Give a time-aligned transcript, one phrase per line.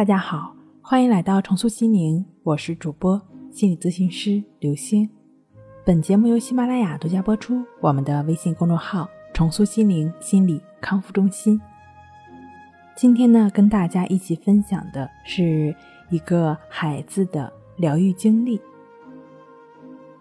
[0.00, 3.20] 大家好，欢迎来到重塑心灵，我是主播
[3.52, 5.06] 心理咨询师刘星。
[5.84, 7.62] 本节目由喜马拉雅独家播出。
[7.82, 11.60] 我们的微信公众号“重塑心灵心理康复中心”。
[12.96, 15.76] 今天呢，跟大家一起分享的是
[16.08, 18.58] 一个孩子的疗愈经历。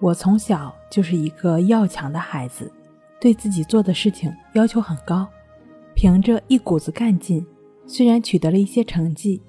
[0.00, 2.68] 我从小就是一个要强的孩子，
[3.20, 5.24] 对自己做的事情要求很高，
[5.94, 7.46] 凭着一股子干劲，
[7.86, 9.40] 虽然取得了一些成绩。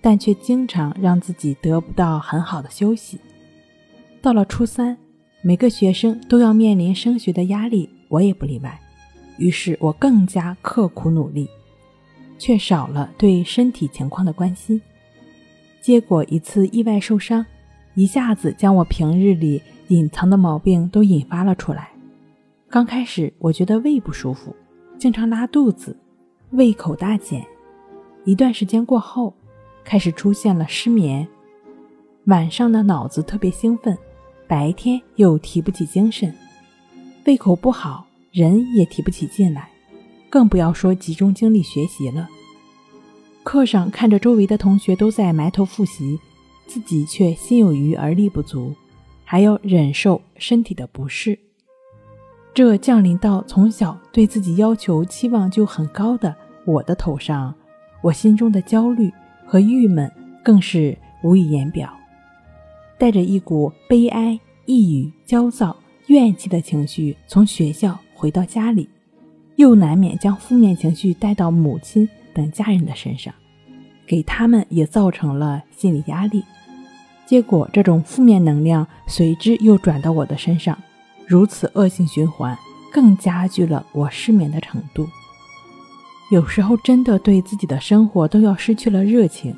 [0.00, 3.18] 但却经常让自己得不到很好的休息。
[4.20, 4.96] 到了初三，
[5.42, 8.80] 每个学生都要面临升学的压力，我也不例外。
[9.38, 11.48] 于是我更加刻苦努力，
[12.38, 14.80] 却少了对身体情况的关心。
[15.80, 17.46] 结果一次意外受伤，
[17.94, 21.90] 一下子将我平日里隐藏的毛病都引发了出来。
[22.68, 24.54] 刚开始我觉得胃不舒服，
[24.98, 25.96] 经常拉肚子，
[26.50, 27.46] 胃口大减。
[28.24, 29.32] 一段时间过后。
[29.88, 31.26] 开始出现了失眠，
[32.26, 33.96] 晚上的脑子特别兴奋，
[34.46, 36.30] 白天又提不起精神，
[37.24, 39.70] 胃口不好，人也提不起劲来，
[40.28, 42.28] 更不要说集中精力学习了。
[43.42, 46.20] 课上看着周围的同学都在埋头复习，
[46.66, 48.74] 自己却心有余而力不足，
[49.24, 51.38] 还要忍受身体的不适。
[52.52, 57.54] 这降临到从小对自己要求期望就很高的我的头上，
[58.02, 59.10] 我心中的焦虑。
[59.48, 60.12] 和郁闷
[60.44, 61.90] 更是无以言表，
[62.98, 65.74] 带着一股悲哀、抑郁、焦躁、
[66.08, 68.86] 怨气的情绪从学校回到家里，
[69.56, 73.32] 又难免将负面情绪带到母亲等家人的身上，
[74.06, 76.44] 给他们也造成了心理压力。
[77.24, 80.78] 结果，这种负面能量随之又转到我的身上，
[81.26, 82.54] 如此恶性循环，
[82.92, 85.08] 更加剧了我失眠的程度。
[86.30, 89.56] 有时候真的对自己的生活都要失去了热情，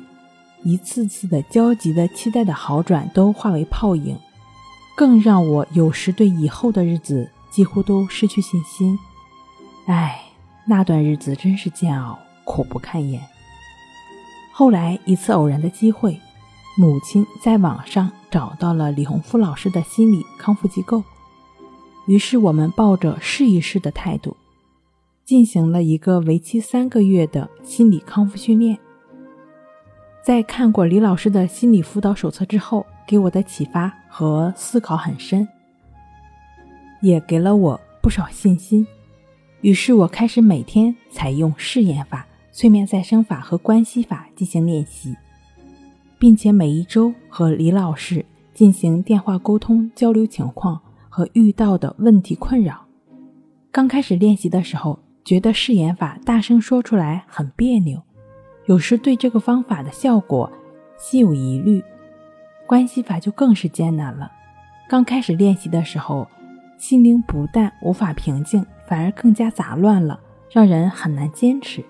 [0.63, 4.17] 一次次的焦急的期待的好转都化为泡影，
[4.95, 8.97] 更让我有时对以后的日子几乎都失去信心。
[9.85, 10.23] 唉，
[10.65, 13.21] 那段日子真是煎熬，苦不堪言。
[14.53, 16.17] 后来一次偶然的机会，
[16.77, 21.03] 母亲在网上找到了李洪福老师的心理康复机构，
[22.05, 24.37] 于是我们抱着试一试的态度。
[25.23, 28.77] 进行了一个为期三个月的心理康复训练。
[30.23, 35.47] 在看过李老师的心理辅导手册之后，给我的启发和思考很深，
[37.01, 38.85] 也给了我不少信心。
[39.61, 45.15] 于是我开始每天采用试验法、催眠再生法和关系法进行练习，
[46.19, 52.85] 并且每一周和李老师进行电话沟通交流情况和遇到的问题困扰。
[53.71, 54.99] 刚开始练习的时候。
[55.23, 58.01] 觉得誓言法大声说出来很别扭，
[58.65, 60.51] 有时对这个方法的效果
[60.97, 61.83] 心有疑虑。
[62.67, 64.31] 关系法就更是艰难了。
[64.89, 66.27] 刚开始练习的时候，
[66.77, 71.83] 心灵不但无法平静，反而更加杂乱了，让人很难坚持。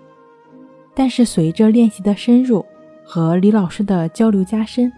[0.93, 2.65] 但是随着练习的深入
[3.03, 4.91] 和李老师的交流加深，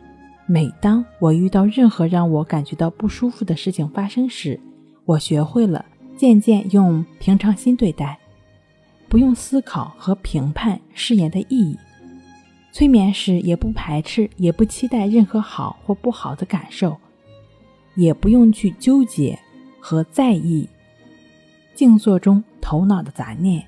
[0.48, 4.60] 每当我遇到任何让我感觉到不舒服的事情发生时，
[5.06, 8.18] 我学会了渐渐用平常心对待。
[9.13, 11.78] 不用思考和评判誓言的意义，
[12.72, 16.97] 催眠时也不排斥，也不期待任何好或不好的感受，
[17.94, 19.38] 也不用去纠结
[19.79, 20.68] 和在意
[21.75, 23.63] 静坐中头脑的杂念，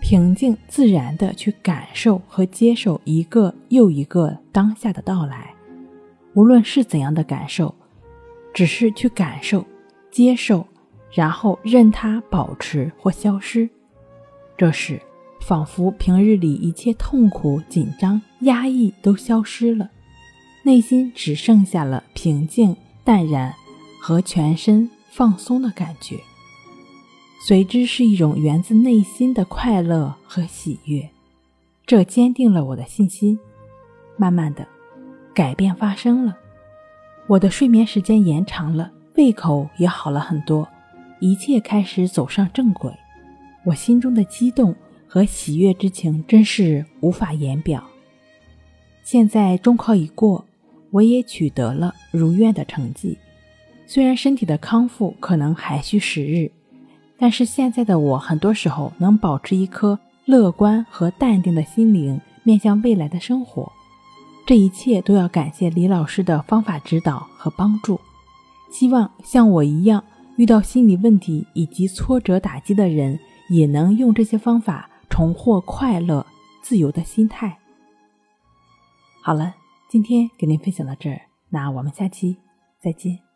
[0.00, 5.52] 平静自然的去感受和接受一个又一个当下的到来，
[6.32, 7.74] 无论是怎样的感受，
[8.54, 9.62] 只是去感受、
[10.10, 10.66] 接受，
[11.12, 13.68] 然后任它保持或消失。
[14.60, 15.00] 这时，
[15.40, 19.88] 仿佛平日里一切痛苦、紧张、压抑都消失了，
[20.64, 23.54] 内心只剩下了平静、淡然
[24.02, 26.18] 和全身放松的感觉。
[27.46, 31.08] 随之是一种源自内心的快乐和喜悦，
[31.86, 33.40] 这坚定了我的信心。
[34.18, 34.66] 慢慢的，
[35.32, 36.36] 改变发生了，
[37.28, 40.68] 我的睡眠时间延长了，胃口也好了很多，
[41.18, 42.92] 一切开始走上正轨。
[43.64, 44.74] 我心中的激动
[45.06, 47.84] 和喜悦之情真是无法言表。
[49.02, 50.44] 现在中考已过，
[50.90, 53.18] 我也取得了如愿的成绩。
[53.86, 56.50] 虽然身体的康复可能还需时日，
[57.18, 63.70] 但是现在的我很多时候能保持一颗乐观和淡定的心灵，面向未来的生活。
[64.46, 68.00] 这一切都要感谢李老师的方法指导和帮助。
[68.70, 70.04] 希望像我一样
[70.36, 73.18] 遇到心理问题以及挫折打击的人。
[73.50, 76.24] 也能用这些方法重获快乐、
[76.62, 77.58] 自由的心态。
[79.22, 79.54] 好了，
[79.88, 81.20] 今天给您分享到这儿，
[81.50, 82.38] 那我们下期
[82.80, 83.29] 再见。